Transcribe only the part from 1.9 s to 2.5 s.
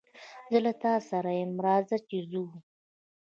چې ځو